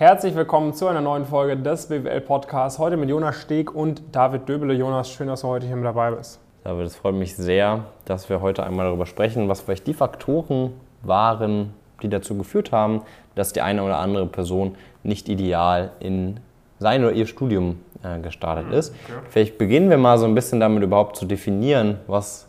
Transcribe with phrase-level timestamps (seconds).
[0.00, 2.78] Herzlich willkommen zu einer neuen Folge des BWL Podcasts.
[2.78, 4.72] Heute mit Jonas Steg und David Döbele.
[4.72, 6.38] Jonas, schön, dass du heute hier mit dabei bist.
[6.62, 10.74] David, es freut mich sehr, dass wir heute einmal darüber sprechen, was vielleicht die Faktoren
[11.02, 13.02] waren, die dazu geführt haben,
[13.34, 16.38] dass die eine oder andere Person nicht ideal in
[16.78, 18.94] sein oder ihr Studium äh, gestartet ist.
[19.08, 19.18] Okay.
[19.30, 22.46] Vielleicht beginnen wir mal so ein bisschen damit überhaupt zu definieren, was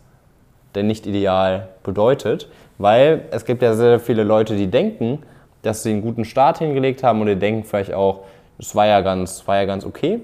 [0.76, 2.48] denn nicht ideal bedeutet,
[2.78, 5.24] weil es gibt ja sehr viele Leute, die denken,
[5.62, 8.20] dass sie einen guten Start hingelegt haben und die denken vielleicht auch,
[8.58, 10.20] es war ja ganz, war ja ganz okay.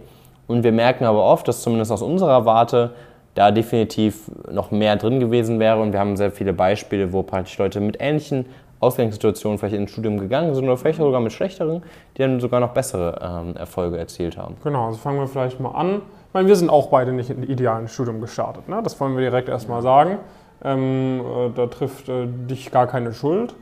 [0.47, 2.93] Und wir merken aber oft, dass zumindest aus unserer Warte
[3.35, 5.81] da definitiv noch mehr drin gewesen wäre.
[5.81, 8.47] Und wir haben sehr viele Beispiele, wo praktisch Leute mit ähnlichen
[8.81, 11.83] Ausgangssituationen vielleicht ins Studium gegangen sind oder vielleicht sogar mit schlechteren,
[12.17, 14.57] die dann sogar noch bessere ähm, Erfolge erzielt haben.
[14.63, 16.03] Genau, also fangen wir vielleicht mal an.
[16.29, 18.69] Ich meine, wir sind auch beide nicht im idealen Studium gestartet.
[18.69, 18.81] Ne?
[18.83, 20.19] Das wollen wir direkt erstmal sagen.
[20.63, 23.55] Ähm, äh, da trifft äh, dich gar keine Schuld.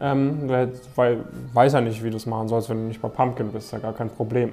[0.00, 0.48] Ähm,
[0.96, 1.18] weil
[1.52, 3.72] weiß ja nicht, wie du es machen sollst, wenn du nicht bei Pumpkin bist, ist
[3.72, 4.52] ja gar kein Problem.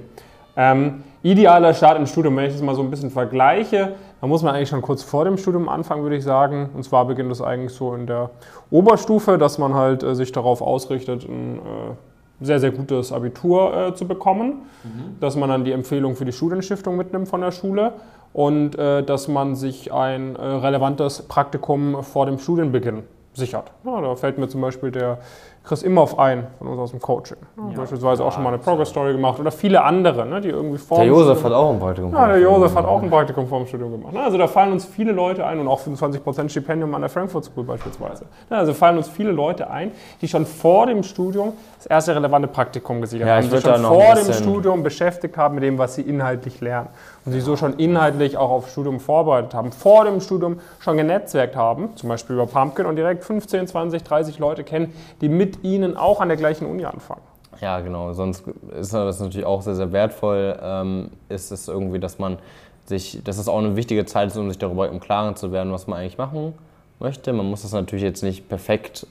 [0.56, 4.42] Ähm, idealer Start im Studium, wenn ich das mal so ein bisschen vergleiche, dann muss
[4.42, 6.70] man eigentlich schon kurz vor dem Studium anfangen, würde ich sagen.
[6.74, 8.30] Und zwar beginnt es eigentlich so in der
[8.70, 13.94] Oberstufe, dass man halt äh, sich darauf ausrichtet, ein äh, sehr, sehr gutes Abitur äh,
[13.94, 15.20] zu bekommen, mhm.
[15.20, 17.92] dass man dann die Empfehlung für die Studienstiftung mitnimmt von der Schule
[18.32, 23.02] und äh, dass man sich ein äh, relevantes Praktikum vor dem Studienbeginn
[23.32, 23.72] sichert.
[23.84, 25.18] Ja, da fällt mir zum Beispiel der
[25.62, 27.36] Chris Imhoff ein von uns aus dem Coaching.
[27.56, 30.98] Ja, beispielsweise auch schon mal eine Progress-Story gemacht oder viele andere, ne, die irgendwie vor
[30.98, 32.12] Der Josef hat auch ein Praktikum.
[32.12, 34.14] Ja, der Josef hat auch ein Praktikum vor dem Studium gemacht.
[34.14, 34.22] Ne?
[34.22, 37.64] Also da fallen uns viele Leute ein und auch 25% Stipendium an der Frankfurt School
[37.64, 38.24] beispielsweise.
[38.48, 43.00] Also fallen uns viele Leute ein, die schon vor dem Studium das erste relevante Praktikum
[43.00, 46.60] gesichert ja, haben, die schon vor dem Studium beschäftigt haben mit dem, was sie inhaltlich
[46.60, 46.88] lernen
[47.24, 51.56] und sich so schon inhaltlich auch auf Studium vorbereitet haben, vor dem Studium schon genetzwerkt
[51.56, 55.96] haben, zum Beispiel über Pumpkin und direkt 15, 20, 30 Leute kennen, die mit ihnen
[55.96, 57.22] auch an der gleichen Uni anfangen.
[57.60, 58.12] Ja, genau.
[58.12, 58.44] Sonst
[58.78, 60.58] ist das natürlich auch sehr, sehr wertvoll.
[60.62, 62.38] Ähm, ist es irgendwie, dass man
[62.86, 65.72] sich, dass es auch eine wichtige Zeit ist, um sich darüber im Klaren zu werden,
[65.72, 66.54] was man eigentlich machen
[66.98, 67.32] möchte.
[67.32, 69.06] Man muss das natürlich jetzt nicht perfekt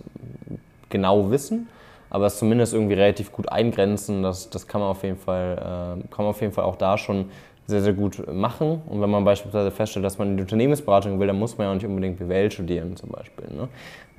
[0.90, 1.68] genau wissen,
[2.09, 4.24] aber es zumindest irgendwie relativ gut eingrenzen.
[4.24, 6.98] Das, das kann man auf jeden Fall, äh, kann man auf jeden Fall auch da
[6.98, 7.30] schon
[7.69, 8.81] sehr, sehr gut machen.
[8.88, 11.72] Und wenn man beispielsweise feststellt, dass man in die Unternehmensberatung will, dann muss man ja
[11.72, 13.46] auch nicht unbedingt BWL studieren zum Beispiel.
[13.56, 13.69] Ne?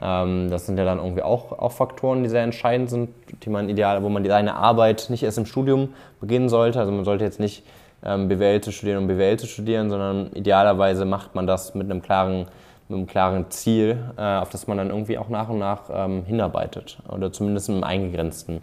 [0.00, 3.10] Ähm, das sind ja dann irgendwie auch, auch Faktoren, die sehr entscheidend sind,
[3.42, 5.90] die man ideal, wo man seine Arbeit nicht erst im Studium
[6.20, 6.78] beginnen sollte.
[6.78, 7.64] Also man sollte jetzt nicht
[8.04, 12.00] ähm, BWL zu studieren, um BWL zu studieren, sondern idealerweise macht man das mit einem
[12.00, 12.46] klaren,
[12.88, 16.24] mit einem klaren Ziel, äh, auf das man dann irgendwie auch nach und nach ähm,
[16.24, 16.98] hinarbeitet.
[17.08, 18.62] Oder zumindest einem eingegrenzten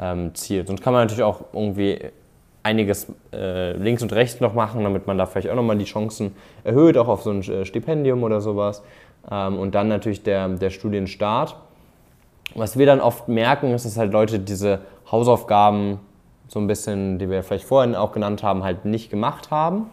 [0.00, 0.66] ähm, Ziel.
[0.66, 1.98] Sonst kann man natürlich auch irgendwie
[2.62, 6.34] einiges äh, links und rechts noch machen, damit man da vielleicht auch nochmal die Chancen
[6.64, 8.82] erhöht, auch auf so ein äh, Stipendium oder sowas.
[9.30, 11.56] Ähm, und dann natürlich der, der Studienstart.
[12.54, 14.80] Was wir dann oft merken, ist, dass halt Leute diese
[15.10, 16.00] Hausaufgaben
[16.48, 19.86] so ein bisschen, die wir vielleicht vorhin auch genannt haben, halt nicht gemacht haben.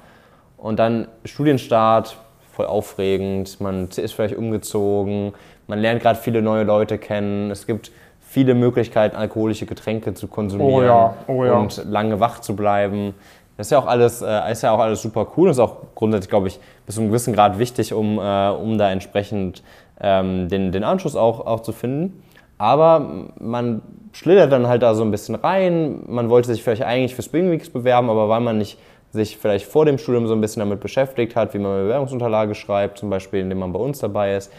[0.58, 2.18] Und dann Studienstart,
[2.52, 5.34] voll aufregend, man ist vielleicht umgezogen,
[5.68, 7.92] man lernt gerade viele neue Leute kennen, es gibt
[8.30, 11.58] viele Möglichkeiten, alkoholische Getränke zu konsumieren oh ja, oh ja.
[11.58, 13.16] und lange wach zu bleiben.
[13.58, 15.48] Das ist ja auch alles, äh, ist ja auch alles super cool.
[15.48, 18.78] Das ist auch grundsätzlich, glaube ich, bis zu einem gewissen Grad wichtig, um, äh, um
[18.78, 19.64] da entsprechend
[20.00, 22.22] ähm, den, den Anschluss auch, auch zu finden.
[22.60, 23.82] Aber man
[24.12, 26.04] schlittert dann halt da so ein bisschen rein.
[26.08, 28.78] Man wollte sich vielleicht eigentlich für Spring Weeks bewerben, aber weil man nicht
[29.12, 32.54] sich vielleicht vor dem Studium so ein bisschen damit beschäftigt hat, wie man eine Bewerbungsunterlage
[32.54, 34.52] schreibt, zum Beispiel indem man bei uns dabei ist,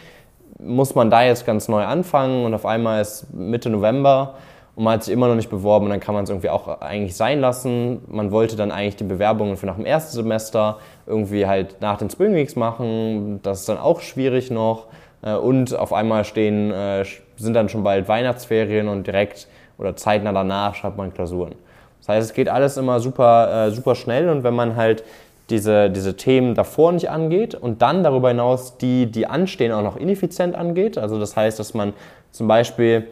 [0.59, 4.35] muss man da jetzt ganz neu anfangen und auf einmal ist Mitte November
[4.75, 6.81] und man hat sich immer noch nicht beworben und dann kann man es irgendwie auch
[6.81, 8.01] eigentlich sein lassen.
[8.07, 12.09] Man wollte dann eigentlich die Bewerbungen für nach dem ersten Semester irgendwie halt nach den
[12.09, 13.39] Spring Weeks machen.
[13.43, 14.87] Das ist dann auch schwierig noch.
[15.21, 17.03] Äh, und auf einmal stehen, äh,
[17.35, 19.47] sind dann schon bald Weihnachtsferien und direkt
[19.77, 21.55] oder zeitnah danach schreibt man Klausuren.
[21.99, 25.03] Das heißt, es geht alles immer super, äh, super schnell und wenn man halt
[25.51, 29.97] diese, diese Themen davor nicht angeht und dann darüber hinaus die, die anstehen, auch noch
[29.97, 30.97] ineffizient angeht.
[30.97, 31.93] Also das heißt, dass man
[32.31, 33.07] zum Beispiel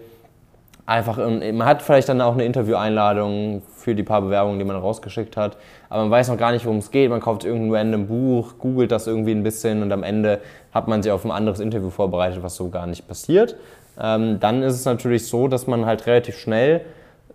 [0.85, 5.37] einfach, man hat vielleicht dann auch eine Intervieweinladung für die paar Bewerbungen, die man rausgeschickt
[5.37, 5.57] hat,
[5.89, 7.09] aber man weiß noch gar nicht, worum es geht.
[7.09, 10.39] Man kauft irgendein random Buch, googelt das irgendwie ein bisschen und am Ende
[10.73, 13.55] hat man sich auf ein anderes Interview vorbereitet, was so gar nicht passiert.
[14.01, 16.81] Ähm, dann ist es natürlich so, dass man halt relativ schnell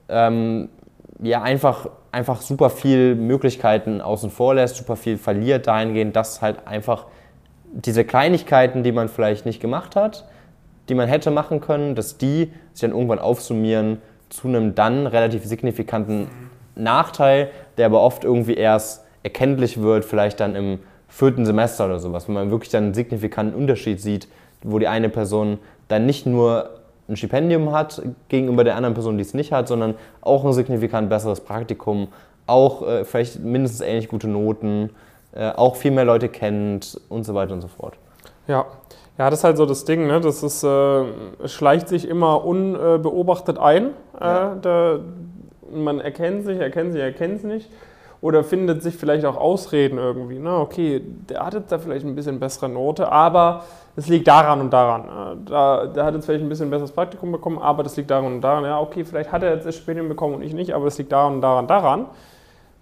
[0.08, 0.68] ähm,
[1.30, 6.66] ja einfach einfach super viel Möglichkeiten außen vor lässt, super viel verliert dahingehend, dass halt
[6.66, 7.06] einfach
[7.72, 10.24] diese Kleinigkeiten, die man vielleicht nicht gemacht hat,
[10.88, 15.44] die man hätte machen können, dass die sich dann irgendwann aufsummieren zu einem dann relativ
[15.44, 16.28] signifikanten
[16.76, 20.78] Nachteil, der aber oft irgendwie erst erkenntlich wird, vielleicht dann im
[21.08, 24.28] vierten Semester oder sowas, wenn man wirklich dann einen signifikanten Unterschied sieht,
[24.62, 26.70] wo die eine Person dann nicht nur
[27.08, 31.08] ein Stipendium hat gegenüber der anderen Person, die es nicht hat, sondern auch ein signifikant
[31.08, 32.08] besseres Praktikum,
[32.46, 34.90] auch äh, vielleicht mindestens ähnlich gute Noten,
[35.32, 37.94] äh, auch viel mehr Leute kennt und so weiter und so fort.
[38.46, 38.66] Ja,
[39.18, 40.20] ja, das ist halt so das Ding, ne?
[40.20, 41.04] Das ist, äh,
[41.46, 43.90] schleicht sich immer unbeobachtet ein.
[44.20, 44.56] Äh, ja.
[44.60, 44.98] Da,
[45.72, 47.70] man erkennt sich, erkennt sich, erkennt es nicht.
[48.24, 50.38] Oder findet sich vielleicht auch Ausreden irgendwie.
[50.38, 50.56] Ne?
[50.56, 53.64] Okay, der hat jetzt da vielleicht ein bisschen bessere Note, aber
[53.96, 55.44] es liegt daran und daran.
[55.44, 58.40] Da, der hat jetzt vielleicht ein bisschen besseres Praktikum bekommen, aber das liegt daran und
[58.40, 58.64] daran.
[58.64, 61.12] Ja, okay, vielleicht hat er jetzt das Studium bekommen und ich nicht, aber es liegt
[61.12, 62.06] daran und daran, daran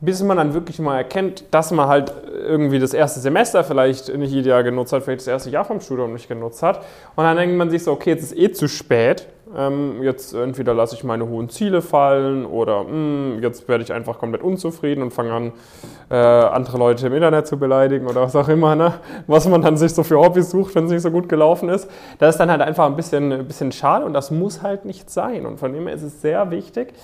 [0.03, 4.35] bis man dann wirklich mal erkennt, dass man halt irgendwie das erste Semester vielleicht nicht
[4.35, 6.81] ideal genutzt hat, vielleicht das erste Jahr vom Studium nicht genutzt hat.
[7.15, 9.29] Und dann denkt man sich so, okay, jetzt ist eh zu spät.
[9.57, 13.93] Ähm, jetzt entweder lasse ich meine hohen Ziele fallen oder mh, hm, jetzt werde ich
[13.93, 15.53] einfach komplett unzufrieden und fange an,
[16.11, 18.95] äh, andere Leute im Internet zu beleidigen oder was auch immer, ne?
[19.27, 21.91] was man dann sich so für Hobbys sucht, wenn es nicht so gut gelaufen ist.
[22.19, 25.11] Das ist dann halt einfach ein bisschen, ein bisschen schade und das muss halt nicht
[25.11, 25.45] sein.
[25.47, 26.95] Und von dem her ist es sehr wichtig,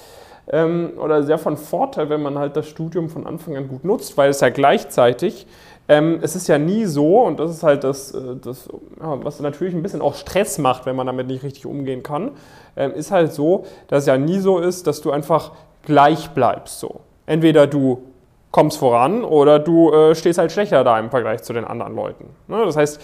[0.51, 4.17] ähm, oder sehr von Vorteil, wenn man halt das Studium von Anfang an gut nutzt,
[4.17, 5.47] weil es ja gleichzeitig,
[5.89, 8.69] ähm, es ist ja nie so, und das ist halt das, äh, das
[9.01, 12.33] ja, was natürlich ein bisschen auch Stress macht, wenn man damit nicht richtig umgehen kann,
[12.77, 15.53] ähm, ist halt so, dass es ja nie so ist, dass du einfach
[15.83, 16.81] gleich bleibst.
[16.81, 17.01] So.
[17.27, 18.03] Entweder du
[18.51, 22.27] kommst voran oder du äh, stehst halt schlechter da im Vergleich zu den anderen Leuten.
[22.47, 22.63] Ne?
[22.65, 23.01] Das heißt,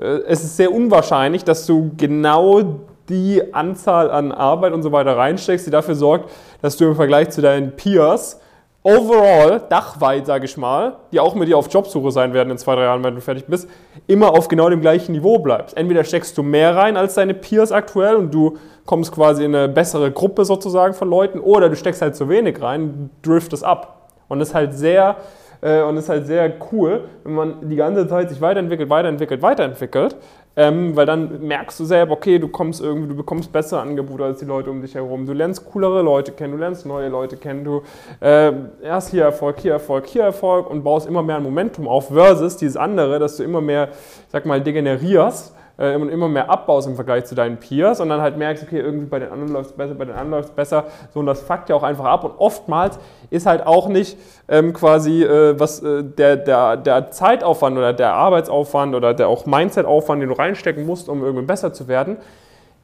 [0.00, 5.16] äh, es ist sehr unwahrscheinlich, dass du genau die Anzahl an Arbeit und so weiter
[5.16, 6.30] reinsteckst, die dafür sorgt,
[6.60, 8.40] dass du im Vergleich zu deinen Peers
[8.86, 12.76] overall, dachweit, sage ich mal, die auch mit dir auf Jobsuche sein werden in zwei,
[12.76, 13.68] drei Jahren, wenn du fertig bist,
[14.06, 15.76] immer auf genau dem gleichen Niveau bleibst.
[15.76, 19.68] Entweder steckst du mehr rein als deine Peers aktuell und du kommst quasi in eine
[19.68, 24.08] bessere Gruppe sozusagen von Leuten, oder du steckst halt zu wenig rein, driftest ab.
[24.28, 25.16] Und das ist halt sehr,
[25.62, 30.16] äh, und ist halt sehr cool, wenn man die ganze Zeit sich weiterentwickelt, weiterentwickelt, weiterentwickelt,
[30.56, 34.38] ähm, weil dann merkst du selber, okay, du kommst irgendwie, du bekommst bessere Angebote als
[34.38, 35.26] die Leute um dich herum.
[35.26, 37.82] Du lernst coolere Leute kennen, du lernst neue Leute kennen, du
[38.20, 42.08] äh, erst hier Erfolg, hier Erfolg, hier Erfolg und baust immer mehr ein Momentum auf,
[42.08, 43.90] versus dieses andere, dass du immer mehr,
[44.28, 48.36] sag mal, degenerierst äh, immer mehr abbaust im Vergleich zu deinen Peers und dann halt
[48.36, 50.84] merkst, okay, irgendwie bei den anderen läuft es besser, bei den anderen läuft es besser.
[51.12, 52.24] So, und das fuckt ja auch einfach ab.
[52.24, 52.98] Und oftmals
[53.30, 54.18] ist halt auch nicht
[54.48, 59.46] ähm, quasi äh, was äh, der, der, der Zeitaufwand oder der Arbeitsaufwand oder der auch
[59.46, 62.16] Mindset-Aufwand, den du reinstecken musst, um irgendwie besser zu werden,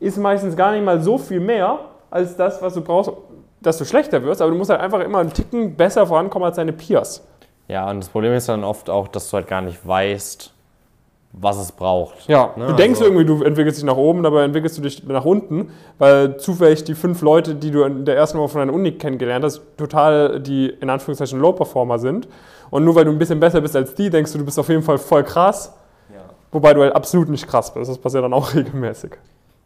[0.01, 1.79] ist meistens gar nicht mal so viel mehr
[2.11, 3.13] als das, was du brauchst,
[3.61, 4.43] dass du schlechter wirst.
[4.43, 7.27] Aber du musst halt einfach immer einen Ticken besser vorankommen als deine Peers.
[7.69, 10.52] Ja, und das Problem ist dann oft auch, dass du halt gar nicht weißt,
[11.33, 12.29] was es braucht.
[12.29, 12.67] Ja, ne?
[12.67, 15.71] du denkst also irgendwie, du entwickelst dich nach oben, dabei entwickelst du dich nach unten,
[15.99, 19.45] weil zufällig die fünf Leute, die du in der ersten Woche von deiner Uni kennengelernt
[19.45, 22.29] hast, total die in Anführungszeichen Low-Performer sind.
[22.71, 24.69] Und nur weil du ein bisschen besser bist als die, denkst du, du bist auf
[24.69, 25.75] jeden Fall voll krass.
[26.13, 26.21] Ja.
[26.51, 27.91] Wobei du halt absolut nicht krass bist.
[27.91, 29.13] Das passiert dann auch regelmäßig.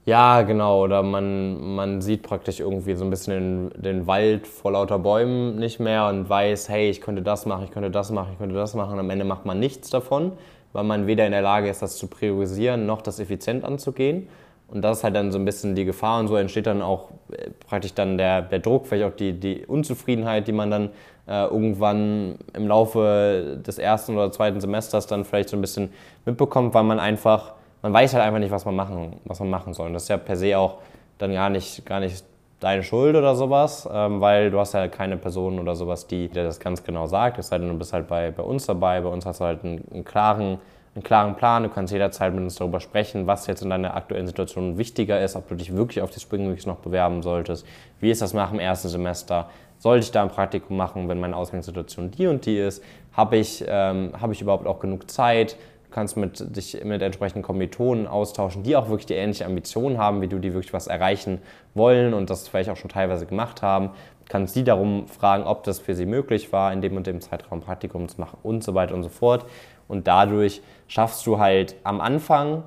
[0.04, 0.84] Ja, genau.
[0.84, 5.56] Oder man, man sieht praktisch irgendwie so ein bisschen den, den Wald vor lauter Bäumen
[5.56, 8.54] nicht mehr und weiß, hey, ich könnte das machen, ich könnte das machen, ich könnte
[8.54, 8.92] das machen.
[8.92, 10.32] Und am Ende macht man nichts davon
[10.76, 14.28] weil man weder in der Lage ist, das zu priorisieren, noch das effizient anzugehen.
[14.68, 17.08] Und das ist halt dann so ein bisschen die Gefahr und so entsteht dann auch
[17.32, 20.90] äh, praktisch dann der, der Druck, vielleicht auch die, die Unzufriedenheit, die man dann
[21.26, 25.94] äh, irgendwann im Laufe des ersten oder zweiten Semesters dann vielleicht so ein bisschen
[26.26, 29.72] mitbekommt, weil man einfach, man weiß halt einfach nicht, was man machen, was man machen
[29.72, 29.86] soll.
[29.86, 30.78] Und das ist ja per se auch
[31.16, 32.22] dann gar nicht, gar nicht
[32.60, 36.44] deine Schuld oder sowas, ähm, weil du hast ja keine Person oder sowas, die dir
[36.44, 37.38] das ganz genau sagt.
[37.38, 39.00] Es sei denn, du bist halt bei, bei uns dabei.
[39.00, 40.58] Bei uns hast du halt einen, einen, klaren,
[40.94, 41.64] einen klaren Plan.
[41.64, 45.36] Du kannst jederzeit mit uns darüber sprechen, was jetzt in deiner aktuellen Situation wichtiger ist,
[45.36, 47.66] ob du dich wirklich auf die Spring noch bewerben solltest.
[48.00, 49.50] Wie ist das nach dem ersten Semester?
[49.78, 52.82] Sollte ich da ein Praktikum machen, wenn meine Ausgangssituation die und die ist?
[53.12, 55.56] Habe ich, ähm, hab ich überhaupt auch genug Zeit?
[55.96, 60.28] Kannst mit, dich mit entsprechenden Kommilitonen austauschen, die auch wirklich die ähnliche Ambitionen haben, wie
[60.28, 61.40] du, die wirklich was erreichen
[61.72, 63.92] wollen und das vielleicht auch schon teilweise gemacht haben.
[64.28, 67.62] Kannst sie darum fragen, ob das für sie möglich war, in dem und dem Zeitraum
[67.62, 69.46] Praktikum zu machen und so weiter und so fort.
[69.88, 72.64] Und dadurch schaffst du halt am Anfang,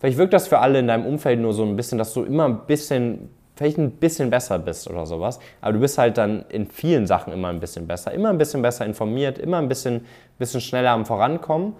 [0.00, 2.46] vielleicht wirkt das für alle in deinem Umfeld nur so ein bisschen, dass du immer
[2.46, 5.38] ein bisschen vielleicht ein bisschen besser bist oder sowas.
[5.60, 8.62] Aber du bist halt dann in vielen Sachen immer ein bisschen besser, immer ein bisschen
[8.62, 10.06] besser informiert, immer ein bisschen,
[10.38, 11.74] bisschen schneller am Vorankommen.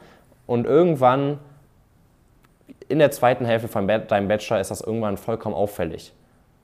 [0.48, 1.38] Und irgendwann
[2.88, 6.14] in der zweiten Hälfte von deinem Bachelor ist das irgendwann vollkommen auffällig.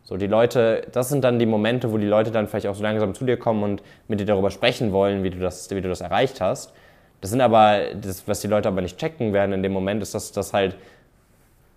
[0.05, 2.83] So, die Leute, das sind dann die Momente, wo die Leute dann vielleicht auch so
[2.83, 5.88] langsam zu dir kommen und mit dir darüber sprechen wollen, wie du das, wie du
[5.91, 6.73] das erreicht hast.
[7.21, 10.14] Das sind aber, das, was die Leute aber nicht checken werden in dem Moment, ist,
[10.14, 10.76] dass das halt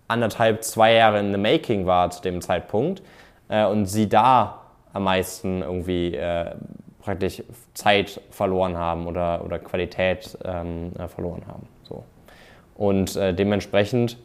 [0.08, 3.02] anderthalb, zwei Jahre in the making war zu dem Zeitpunkt
[3.50, 4.62] äh, und sie da
[4.94, 6.54] am meisten irgendwie äh,
[7.08, 11.66] praktisch Zeit verloren haben oder, oder Qualität ähm, äh, verloren haben.
[12.74, 14.18] Und äh, dementsprechend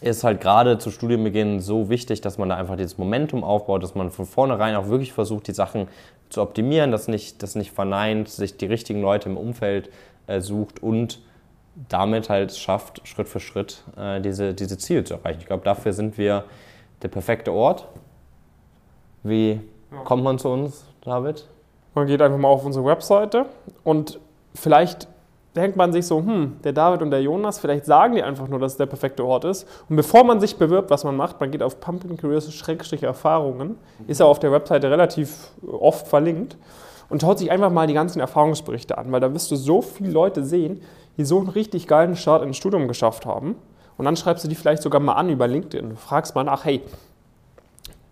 [0.00, 3.94] ist halt gerade zu Studienbeginn so wichtig, dass man da einfach dieses Momentum aufbaut, dass
[3.94, 5.86] man von vornherein auch wirklich versucht, die Sachen
[6.28, 9.88] zu optimieren, das nicht, das nicht verneint, sich die richtigen Leute im Umfeld
[10.26, 11.22] äh, sucht und
[11.88, 15.38] damit halt schafft, Schritt für Schritt äh, diese, diese Ziele zu erreichen.
[15.38, 16.44] Ich glaube, dafür sind wir
[17.02, 17.86] der perfekte Ort.
[19.22, 19.60] Wie
[20.04, 21.46] kommt man zu uns, David?
[21.96, 23.46] Man geht einfach mal auf unsere Webseite
[23.82, 24.20] und
[24.54, 25.08] vielleicht
[25.56, 28.58] denkt man sich so, hm, der David und der Jonas, vielleicht sagen die einfach nur,
[28.58, 29.66] dass es der perfekte Ort ist.
[29.88, 34.26] Und bevor man sich bewirbt, was man macht, man geht auf Pumpkin Careers-Erfahrungen, ist ja
[34.26, 36.58] auf der Webseite relativ oft verlinkt
[37.08, 40.10] und schaut sich einfach mal die ganzen Erfahrungsberichte an, weil da wirst du so viele
[40.10, 40.82] Leute sehen,
[41.16, 43.56] die so einen richtig geilen Start ins Studium geschafft haben.
[43.96, 45.88] Und dann schreibst du die vielleicht sogar mal an über LinkedIn.
[45.88, 46.82] Du fragst mal nach, hey,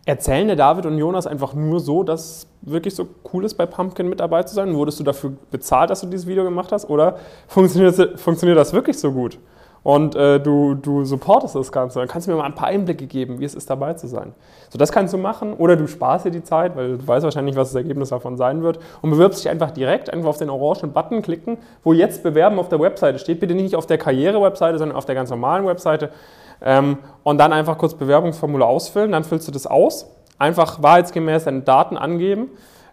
[0.07, 3.65] Erzählen der David und Jonas einfach nur so, dass es wirklich so cool ist, bei
[3.65, 4.75] Pumpkin mit dabei zu sein?
[4.75, 6.91] Wurdest du dafür bezahlt, dass du dieses Video gemacht hast?
[6.91, 7.17] Oder
[7.49, 9.39] funktioniert das, funktioniert das wirklich so gut?
[9.85, 11.99] Und äh, du, du supportest das Ganze.
[11.99, 14.33] Dann kannst du mir mal ein paar Einblicke geben, wie es ist, dabei zu sein.
[14.71, 15.53] So, das kannst du machen.
[15.53, 18.63] Oder du sparst dir die Zeit, weil du weißt wahrscheinlich, was das Ergebnis davon sein
[18.63, 18.79] wird.
[19.03, 22.71] Und bewirbst dich einfach direkt, einfach auf den orangen Button klicken, wo jetzt Bewerben auf
[22.71, 23.41] der Webseite steht.
[23.41, 26.11] Bitte nicht auf der Karriere-Webseite, sondern auf der ganz normalen Webseite.
[26.65, 31.61] Ähm, und dann einfach kurz Bewerbungsformular ausfüllen, dann füllst du das aus, einfach wahrheitsgemäß deine
[31.61, 32.49] Daten angeben,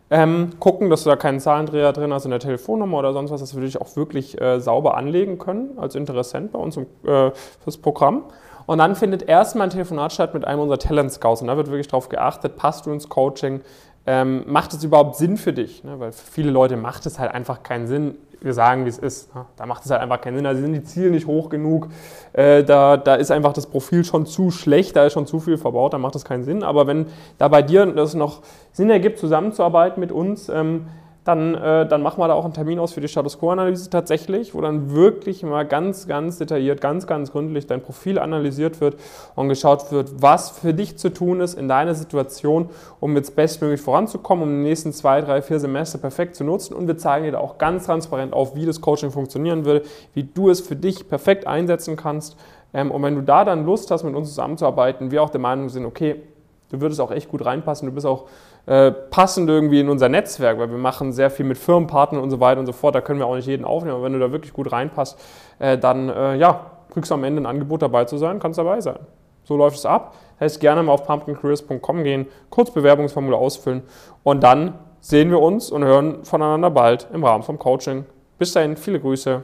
[0.09, 3.39] ähm, gucken, dass du da keinen Zahlendreher drin hast in der Telefonnummer oder sonst was,
[3.39, 7.31] dass wir dich auch wirklich äh, sauber anlegen können als Interessent bei uns im, äh,
[7.63, 8.25] fürs Programm.
[8.65, 11.67] Und dann findet erstmal ein Telefonat statt mit einem unserer Talent Scouts und da wird
[11.67, 13.61] wirklich darauf geachtet, passt du ins Coaching,
[14.05, 15.83] ähm, macht es überhaupt Sinn für dich?
[15.83, 15.99] Ne?
[15.99, 19.33] Weil für viele Leute macht es halt einfach keinen Sinn, wir sagen, wie es ist.
[19.35, 19.45] Ne?
[19.55, 20.43] Da macht es halt einfach keinen Sinn.
[20.43, 21.89] Da sind die Ziele nicht hoch genug.
[22.33, 25.57] Äh, da, da ist einfach das Profil schon zu schlecht, da ist schon zu viel
[25.57, 26.63] verbaut, da macht das keinen Sinn.
[26.63, 27.05] Aber wenn
[27.37, 30.87] da bei dir das noch Sinn ergibt, zusammenzuarbeiten mit uns, ähm,
[31.23, 34.55] dann, äh, dann machen wir da auch einen Termin aus für die Status Quo-Analyse tatsächlich,
[34.55, 38.95] wo dann wirklich mal ganz, ganz detailliert, ganz, ganz gründlich dein Profil analysiert wird
[39.35, 43.81] und geschaut wird, was für dich zu tun ist in deiner Situation, um jetzt bestmöglich
[43.81, 46.73] voranzukommen, um die nächsten zwei, drei, vier Semester perfekt zu nutzen.
[46.73, 49.83] Und wir zeigen dir da auch ganz transparent auf, wie das Coaching funktionieren will,
[50.15, 52.35] wie du es für dich perfekt einsetzen kannst.
[52.73, 55.69] Ähm, und wenn du da dann Lust hast, mit uns zusammenzuarbeiten, wir auch der Meinung
[55.69, 56.23] sind, okay,
[56.71, 58.25] du würdest auch echt gut reinpassen, du bist auch
[58.65, 62.39] äh, passend irgendwie in unser Netzwerk, weil wir machen sehr viel mit Firmenpartnern und so
[62.39, 62.95] weiter und so fort.
[62.95, 65.19] Da können wir auch nicht jeden aufnehmen, aber wenn du da wirklich gut reinpasst,
[65.59, 68.81] äh, dann äh, ja, kriegst du am Ende ein Angebot dabei zu sein, kannst dabei
[68.81, 68.99] sein.
[69.43, 70.15] So läuft es ab.
[70.39, 73.83] Das heißt, gerne mal auf pumpkincareers.com gehen, kurz Bewerbungsformular ausfüllen
[74.23, 78.05] und dann sehen wir uns und hören voneinander bald im Rahmen vom Coaching.
[78.37, 79.43] Bis dahin, viele Grüße,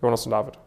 [0.00, 0.54] Jonas und David.